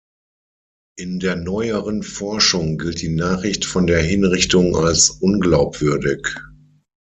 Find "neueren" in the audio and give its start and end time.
1.35-2.01